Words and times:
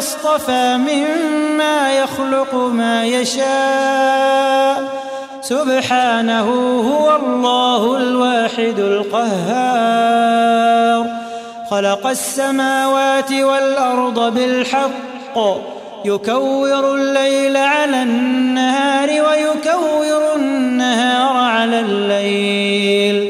ولدا 0.00 0.06
لاصطفى 0.06 0.76
مما 0.76 1.92
يخلق 1.92 2.54
ما 2.54 3.04
يشاء. 3.06 4.82
سبحانه 5.42 6.48
هو 6.80 7.16
الله 7.16 7.96
الواحد 7.96 8.78
القهار. 8.78 10.26
خلق 11.70 12.06
السماوات 12.06 13.32
والأرض 13.32 14.34
بالحق. 14.34 15.38
يكور 16.04 16.94
الليل 16.94 17.56
على 17.56 18.02
النهار 18.02 19.08
ويكور 19.08 20.34
النهار 20.36 21.36
على 21.36 21.80
الليل. 21.80 23.29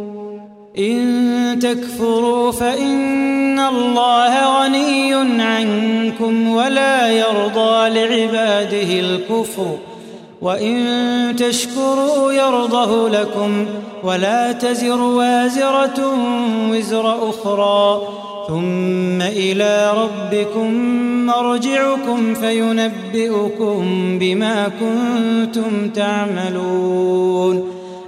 إن 0.77 1.59
تكفروا 1.61 2.51
فإن 2.51 3.59
الله 3.59 4.63
غني 4.63 5.13
عنكم 5.43 6.47
ولا 6.47 7.09
يرضى 7.09 7.89
لعباده 7.89 8.99
الكفر 8.99 9.77
وإن 10.41 11.35
تشكروا 11.37 12.31
يرضه 12.31 13.09
لكم 13.09 13.65
ولا 14.03 14.51
تزر 14.51 15.01
وازرة 15.01 16.15
وزر 16.69 17.29
أخرى 17.29 18.01
ثم 18.47 19.21
إلى 19.21 19.93
ربكم 19.97 20.73
مرجعكم 21.25 22.33
فينبئكم 22.33 23.85
بما 24.19 24.71
كنتم 24.79 25.89
تعملون 25.89 27.80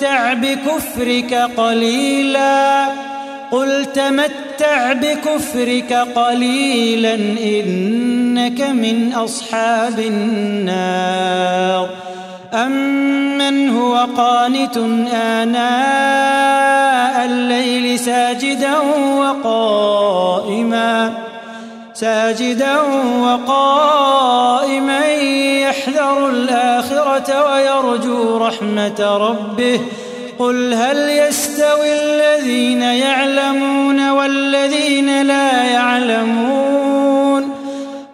تمتع 0.00 0.32
بكفرك 0.32 1.34
قليلا 1.56 2.86
قل 3.50 3.84
تمتع 3.84 4.92
بكفرك 4.92 5.92
قليلا 5.92 7.14
إنك 7.14 8.60
من 8.60 9.12
أصحاب 9.12 9.98
النار 9.98 11.88
أمن 12.54 13.70
هو 13.70 14.06
قانت 14.16 14.76
آناء 15.14 17.24
الليل 17.24 17.98
ساجدا 17.98 18.78
وقائما 19.18 21.12
ساجدا 22.00 22.80
وقائما 23.20 25.06
يحذر 25.62 26.28
الآخرة 26.28 27.52
ويرجو 27.52 28.36
رحمة 28.36 29.16
ربه. 29.16 29.80
قل 30.38 30.74
هل 30.74 30.96
يستوي 30.96 31.92
الذين 32.02 32.82
يعلمون 32.82 34.10
والذين 34.10 35.26
لا 35.26 35.64
يعلمون؟ 35.64 37.50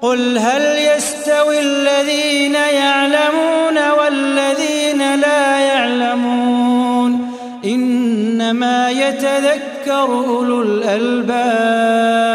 قل 0.03 0.38
هل 0.38 0.62
يستوي 0.62 1.60
الذين 1.60 2.54
يعلمون 2.54 3.91
والذين 3.98 5.14
لا 5.14 5.58
يعلمون؟ 5.58 7.32
إنما 7.64 8.91
يتذكر 8.91 10.04
أولو 10.04 10.62
الألباب. 10.62 12.25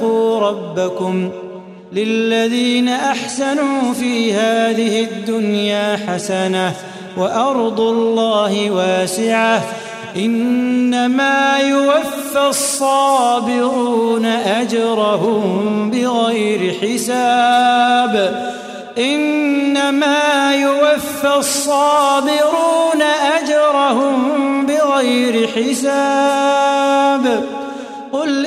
اتقوا 0.00 0.40
ربكم 0.48 1.30
للذين 1.92 2.88
أحسنوا 2.88 3.92
في 3.92 4.32
هذه 4.34 5.04
الدنيا 5.04 5.98
حسنة 6.08 6.72
وأرض 7.16 7.80
الله 7.80 8.70
واسعة 8.70 9.62
إنما 10.16 11.58
يوفى 11.58 12.48
الصابرون 12.48 14.26
أجرهم 14.26 15.90
بغير 15.90 16.74
حساب 16.82 18.52
إنما 18.98 20.54
يوفى 20.54 21.36
الصابرون 21.38 23.02
أجرهم 23.42 24.66
بغير 24.66 25.48
حساب 25.48 27.44
قل 28.12 28.46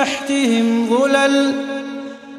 تحتهم 0.00 0.88
ظلل 0.90 1.54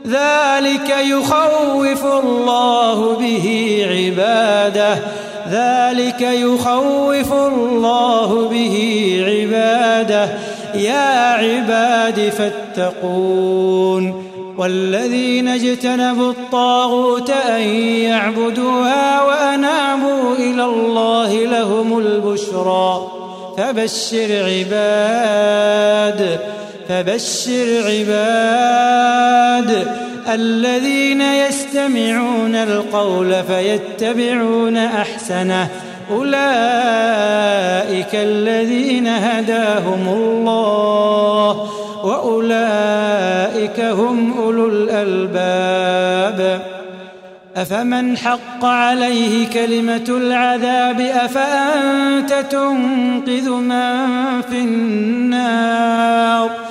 ذلك 0.07 0.89
يخوف 0.89 2.05
الله 2.05 3.17
به 3.19 3.47
عباده 3.89 4.99
ذلك 5.51 6.21
يخوف 6.21 7.33
الله 7.33 8.49
به 8.51 8.75
عباده. 9.27 10.29
يا 10.75 11.33
عباد 11.33 12.29
فاتقون 12.29 14.23
والذين 14.57 15.47
اجتنبوا 15.47 16.31
الطاغوت 16.31 17.29
أن 17.29 17.61
يعبدوها 17.61 19.21
وأنابوا 19.21 20.35
إلى 20.35 20.65
الله 20.65 21.33
لهم 21.33 21.97
البشرى. 21.97 23.11
فبشر 23.57 24.45
عباد. 24.45 26.39
فبشر 26.91 27.83
عباد 27.87 29.71
الذين 30.33 31.21
يستمعون 31.21 32.55
القول 32.55 33.43
فيتبعون 33.43 34.77
أحسنه. 34.77 35.67
أولئك 36.11 36.35
الذين 38.13 39.07
هداهم 39.07 40.07
الله 40.07 41.69
وأولئك 42.03 43.79
هم 43.79 44.37
أولو 44.37 44.67
الألباب. 44.67 46.61
أفمن 47.55 48.17
حق 48.17 48.65
عليه 48.65 49.47
كلمة 49.47 50.05
العذاب 50.09 50.99
أفأنت 50.99 52.45
تنقذ 52.51 53.49
من 53.49 54.41
في 54.41 54.59
النار؟ 54.59 56.70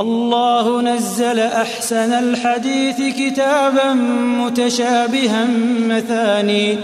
الله 0.00 0.80
نزل 0.82 1.38
أحسن 1.38 2.12
الحديث 2.12 3.16
كتابا 3.18 3.92
متشابها 4.42 5.46
مثاني 5.88 6.78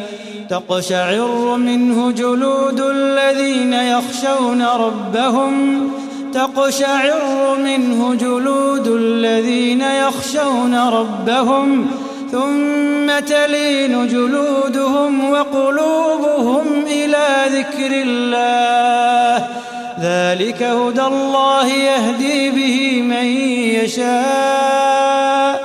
تقشعر 0.50 1.56
منه 1.56 2.10
جلود 2.10 2.80
الذين 2.80 3.72
يخشون 3.72 4.62
ربهم 4.62 5.88
تقشعر 6.34 7.58
منه 7.64 8.14
جلود 8.14 8.86
الذين 8.86 9.80
يخشون 9.80 10.74
ربهم 10.88 11.86
ثم 12.32 13.18
تلين 13.26 14.08
جلودهم 14.08 15.30
وقلوبهم 15.30 16.66
إلى 16.86 17.26
ذكر 17.52 17.90
الله 17.92 19.65
ذلك 20.00 20.62
هدى 20.62 21.02
الله 21.02 21.66
يهدي 21.66 22.50
به 22.50 23.02
من 23.02 23.26
يشاء. 23.84 25.60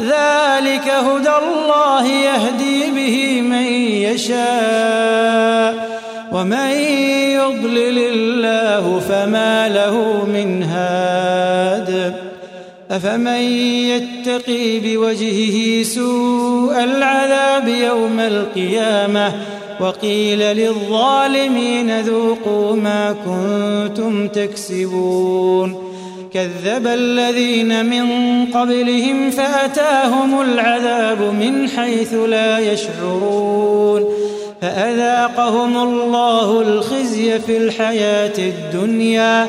ذلك 0.00 0.88
هدى 0.88 1.30
الله 1.30 2.06
يهدي 2.06 2.90
به 2.90 3.40
من 3.40 3.66
يشاء. 4.08 5.92
ومن 6.32 6.70
يضلل 7.36 7.98
الله 7.98 9.00
فما 9.08 9.68
له 9.68 10.24
من 10.24 10.62
هاد 10.62 11.01
أفمن 12.92 13.42
يتقي 13.88 14.78
بوجهه 14.78 15.82
سوء 15.82 16.84
العذاب 16.84 17.68
يوم 17.68 18.20
القيامة 18.20 19.32
وقيل 19.80 20.38
للظالمين 20.38 22.00
ذوقوا 22.00 22.76
ما 22.76 23.14
كنتم 23.24 24.28
تكسبون 24.28 25.92
كذب 26.34 26.86
الذين 26.86 27.86
من 27.86 28.06
قبلهم 28.46 29.30
فأتاهم 29.30 30.40
العذاب 30.40 31.20
من 31.20 31.68
حيث 31.68 32.14
لا 32.14 32.58
يشعرون 32.58 34.04
فأذاقهم 34.62 35.76
الله 35.76 36.60
الخزي 36.60 37.38
في 37.38 37.56
الحياة 37.56 38.38
الدنيا 38.38 39.48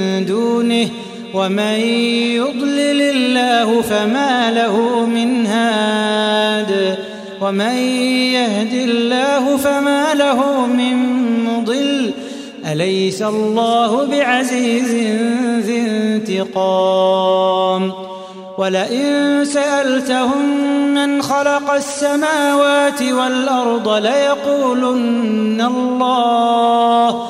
دونه 0.25 0.89
ومن 1.33 1.79
يضلل 2.35 3.01
الله 3.01 3.81
فما 3.81 4.51
له 4.51 5.05
من 5.05 5.45
هاد 5.45 6.97
ومن 7.41 7.75
يهد 8.33 8.73
الله 8.73 9.57
فما 9.57 10.13
له 10.13 10.65
من 10.65 10.95
مضل 11.45 12.11
أليس 12.71 13.21
الله 13.21 14.05
بعزيز 14.05 14.91
ذي 15.65 15.79
انتقام 15.79 17.91
ولئن 18.57 19.45
سألتهم 19.45 20.45
من 20.93 21.21
خلق 21.21 21.73
السماوات 21.73 23.03
والأرض 23.03 23.89
ليقولن 23.89 25.61
الله 25.61 27.29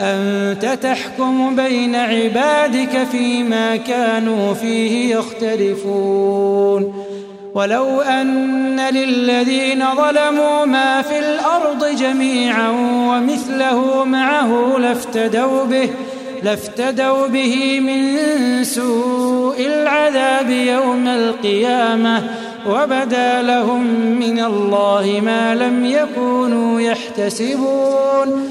أنت 0.00 0.78
تحكم 0.82 1.56
بين 1.56 1.94
عبادك 1.94 3.06
فيما 3.12 3.76
كانوا 3.76 4.54
فيه 4.54 5.14
يختلفون. 5.16 7.04
ولو 7.54 8.00
أن 8.00 8.80
للذين 8.80 9.84
ظلموا 9.96 10.64
ما 10.64 11.02
في 11.02 11.18
الأرض 11.18 11.96
جميعا 11.96 12.70
ومثله 13.08 14.04
معه 14.04 14.78
لافتدوا 14.78 15.64
به 15.64 15.90
لافتدوا 16.42 17.26
به 17.26 17.80
من 17.80 18.18
سوء 18.64 19.66
العذاب 19.66 20.50
يوم 20.50 21.08
القيامة 21.08 22.22
وبدا 22.68 23.42
لهم 23.42 23.86
من 24.20 24.40
الله 24.40 25.20
ما 25.24 25.54
لم 25.54 25.84
يكونوا 25.86 26.80
يحتسبون. 26.80 28.50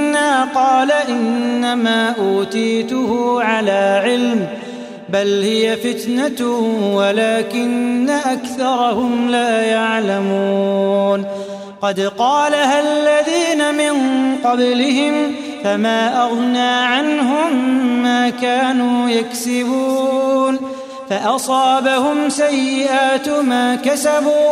قال 0.31 0.91
إنما 0.91 2.15
أوتيته 2.19 3.41
على 3.43 4.01
علم 4.03 4.47
بل 5.09 5.41
هي 5.43 5.75
فتنة 5.75 6.47
ولكن 6.95 8.09
أكثرهم 8.09 9.29
لا 9.29 9.61
يعلمون. 9.61 11.25
قد 11.81 11.99
قالها 11.99 12.79
الذين 12.79 13.75
من 13.75 13.95
قبلهم 14.43 15.13
فما 15.63 16.23
أغنى 16.23 16.69
عنهم 16.69 17.53
ما 18.03 18.29
كانوا 18.29 19.09
يكسبون. 19.09 20.59
فأصابهم 21.09 22.29
سيئات 22.29 23.29
ما 23.29 23.75
كسبوا 23.75 24.51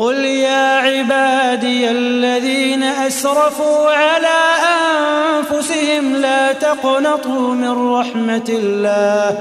قل 0.00 0.24
يا 0.24 0.76
عبادي 0.78 1.90
الذين 1.90 2.82
أسرفوا 2.82 3.90
على 3.90 4.40
أنفسهم 5.36 6.16
لا 6.16 6.52
تقنطوا 6.52 7.54
من 7.54 7.92
رحمة 7.92 8.48
الله. 8.48 9.38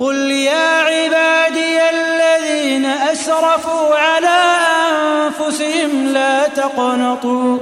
قل 0.00 0.16
يا 0.30 0.80
عبادي 0.80 1.78
الذين 1.90 2.86
أسرفوا 2.86 3.94
على 3.96 4.40
أنفسهم 4.82 6.06
لا 6.06 6.48
تقنطوا 6.48 7.58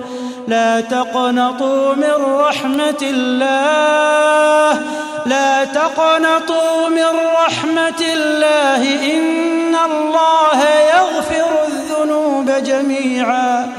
لا 0.49 0.81
تقنطوا 0.81 1.95
من 1.95 2.15
رحمة 2.47 3.03
الله. 3.03 4.81
لا 5.27 5.65
تقنطوا 5.65 6.89
من 6.89 7.13
رحمة 7.45 8.03
الله. 8.15 8.83
إن 9.15 9.75
الله 9.75 10.61
يغفر 10.95 11.70
جميعا 12.59 13.73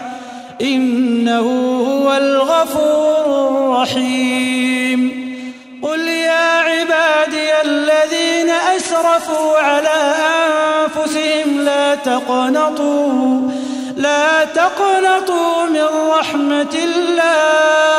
إنه 0.62 1.48
هو 1.88 2.13
الغفور 2.13 3.25
الرحيم. 3.50 5.22
قل 5.82 6.08
يا 6.08 6.60
عبادي 6.60 7.62
الذين 7.66 8.50
أسرفوا 8.50 9.58
على 9.58 10.16
أنفسهم 10.82 11.62
لا 11.66 11.96
تقنطوا 11.96 13.51
لا 13.98 14.46
تقنطوا 14.46 15.66
من 15.66 15.88
رحمة 16.20 16.75
الله. 16.84 17.90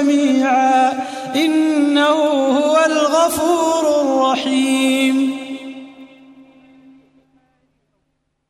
جميعا 0.00 0.92
إنه 1.36 2.18
هو 2.58 2.84
الغفور 2.86 4.00
الرحيم. 4.00 5.40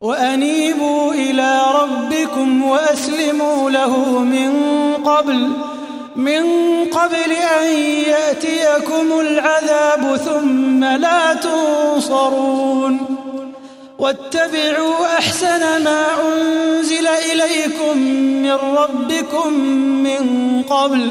وأنيبوا 0.00 1.12
إلى 1.12 1.62
ربكم 1.82 2.62
وأسلموا 2.62 3.70
له 3.70 4.18
من 4.18 4.52
قبل 5.04 5.48
من 6.16 6.44
قبل 6.84 7.32
أن 7.32 7.66
يأتيكم 8.08 9.20
العذاب 9.20 10.16
ثم 10.16 10.84
لا 10.84 11.34
تنصرون. 11.34 13.00
واتبعوا 13.98 15.18
أحسن 15.18 15.84
ما 15.84 16.06
أنزل 16.28 17.06
إليكم 17.06 17.98
من 18.42 18.52
ربكم 18.52 19.52
من 20.06 20.22
قبل 20.62 21.10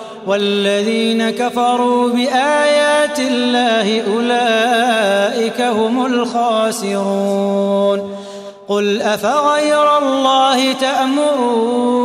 والذين 0.27 1.29
كفروا 1.29 2.09
بآيات 2.09 3.19
الله 3.19 4.01
أولئك 4.15 5.61
هم 5.61 6.05
الخاسرون. 6.05 8.15
قل 8.67 9.01
أفغير 9.01 9.97
الله 9.97 10.73
تأمروني 10.73 11.97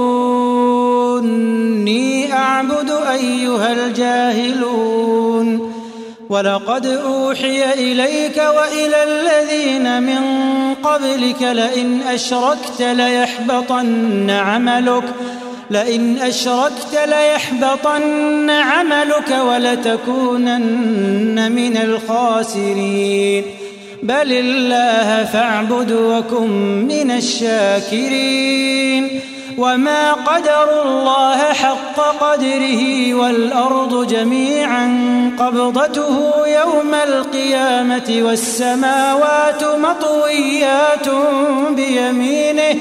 أعبد 2.32 2.90
أيها 2.90 3.72
الجاهلون. 3.72 5.72
ولقد 6.30 6.86
أوحي 6.86 7.72
إليك 7.72 8.36
وإلى 8.36 9.02
الذين 9.02 10.02
من 10.02 10.18
قبلك 10.74 11.42
لئن 11.42 12.00
أشركت 12.08 12.80
ليحبطن 12.80 14.30
عملك. 14.30 15.04
لئن 15.70 16.18
أشركت 16.18 17.00
ليحبطن 17.06 18.50
عملك 18.50 19.38
ولتكونن 19.48 21.52
من 21.52 21.76
الخاسرين. 21.76 23.44
بل 24.02 24.32
الله 24.32 25.24
فاعبد 25.24 25.92
وكن 25.92 26.48
من 26.88 27.10
الشاكرين. 27.10 29.20
وما 29.58 30.12
قدروا 30.12 30.82
الله 30.82 31.36
حق 31.36 32.00
قدره 32.20 33.14
والأرض 33.14 34.06
جميعا 34.06 34.90
قبضته 35.38 36.32
يوم 36.46 36.94
القيامة 36.94 38.18
والسماوات 38.20 39.64
مطويات 39.64 41.08
بيمينه 41.70 42.80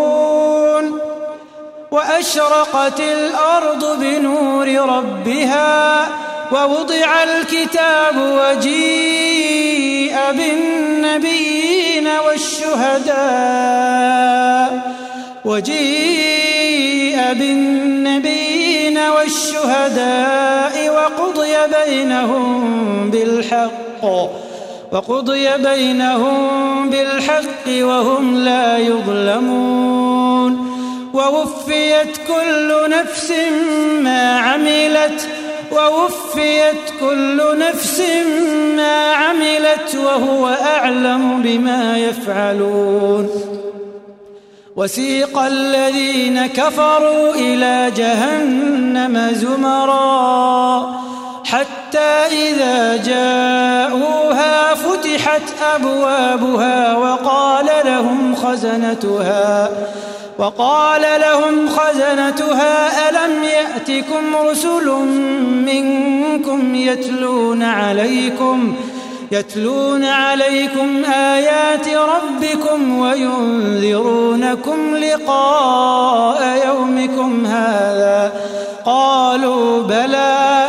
وأشرقت 1.91 2.99
الأرض 2.99 3.99
بنور 3.99 4.67
ربها 4.67 6.07
ووضع 6.51 7.23
الكتاب 7.23 8.15
وجيء 8.17 10.15
بالنبيين 10.31 12.07
والشهداء 12.25 13.21
وجيء 15.45 17.17
بالنبيين 17.33 18.97
والشهداء 18.97 20.89
وقضي 20.89 21.55
بينهم 21.85 23.11
بالحق 23.11 24.03
وقضي 24.91 25.57
بينهم 25.57 26.89
بالحق 26.89 27.67
وهم 27.67 28.35
لا 28.35 28.77
يظلمون 28.77 29.90
ووفيت 31.13 32.17
كل 32.27 32.89
نفس 32.89 33.33
ما 34.01 34.39
عملت 34.39 35.27
ووفيت 35.71 36.83
كل 36.99 37.57
نفس 37.57 38.01
ما 38.77 39.13
عملت 39.13 39.95
وهو 39.95 40.47
أعلم 40.47 41.41
بما 41.41 41.97
يفعلون. 41.97 43.29
وسيق 44.75 45.37
الذين 45.39 46.45
كفروا 46.45 47.35
إلى 47.35 47.91
جهنم 47.97 49.31
زمرا 49.33 51.01
حتى 51.45 51.80
إذا 52.31 52.97
جاءوها 52.97 54.73
فتحت 54.73 55.41
أبوابها 55.75 56.95
وقال 56.95 57.65
لهم 57.85 58.35
خزنتها 58.35 59.69
وقال 60.37 61.01
لهم 61.01 61.69
خزنتها 61.69 63.09
ألم 63.09 63.43
يأتكم 63.43 64.35
رسل 64.49 64.89
منكم 65.65 66.75
يتلون 66.75 67.63
عليكم 67.63 68.75
يتلون 69.31 70.05
عليكم 70.05 71.05
آيات 71.05 71.87
ربكم 71.87 72.99
وينذرونكم 72.99 74.95
لقاء 74.95 76.67
يومكم 76.67 77.45
هذا؟ 77.45 78.31
قالوا 78.85 79.83
بلى 79.83 80.60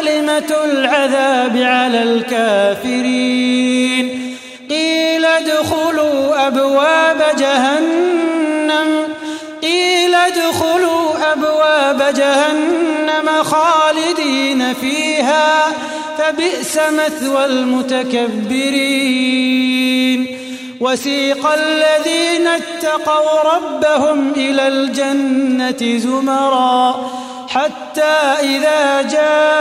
كلمة 0.00 0.54
العذاب 0.64 1.56
على 1.56 2.02
الكافرين. 2.02 4.04
قيل 4.70 5.24
ادخلوا 5.24 6.46
أبواب 6.46 7.22
جهنم. 7.38 9.08
قيل 9.62 10.14
ادخلوا 10.14 11.32
أبواب 11.32 12.14
جهنم 12.16 13.42
خالدين 13.42 14.74
فيها. 14.74 15.66
فبئس 16.18 16.76
مثوى 16.76 17.44
المتكبرين. 17.44 20.38
وسيق 20.80 21.52
الذين 21.52 22.46
اتقوا 22.46 23.54
ربهم 23.54 24.32
إلى 24.36 24.68
الجنة 24.68 25.98
زمرا. 25.98 27.10
حتى 27.54 28.16
إذا 28.40 29.02
جاءوها 29.02 29.54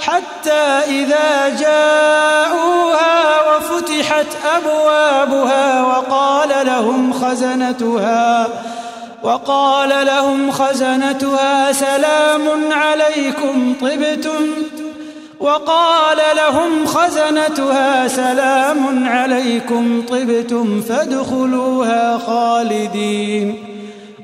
حتى 0.00 0.80
إذا 0.88 1.48
جاءوها 1.60 3.40
وفتحت 3.48 4.26
أبوابها 4.56 5.82
وقال 5.82 6.66
لهم 6.66 7.12
خزنتها 7.12 8.48
وقال 9.22 10.06
لهم 10.06 10.50
خزنتها 10.50 11.72
سلام 11.72 12.72
عليكم 12.72 13.74
طبتم. 13.80 14.46
وقال 15.40 16.18
لهم 16.36 16.86
خزنتها 16.86 18.08
سلام 18.08 19.08
عليكم 19.08 20.02
طبتم 20.08 20.80
فادخلوها 20.80 22.18
خالدين. 22.26 23.71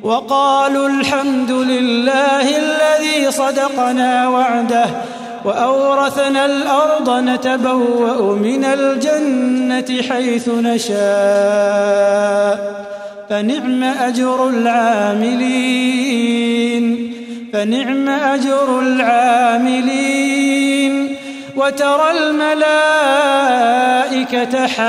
وقالوا 0.02 0.88
الحمد 0.88 1.50
لله 1.50 2.56
الذي 2.56 3.30
صدقنا 3.30 4.28
وعده 4.28 4.86
وأورثنا 5.44 6.46
الأرض 6.46 7.10
نتبوأ 7.10 8.34
من 8.34 8.64
الجنة 8.64 10.02
حيث 10.02 10.48
نشاء. 10.48 10.98
فنعم 13.30 13.82
أجر 13.82 14.48
العاملين 14.48 15.58
فنعم 17.52 18.08
أجر 18.08 18.80
العاملين. 18.80 20.18
وترى 21.56 22.10
الملائكة 22.10 23.06
حافين 24.66 24.88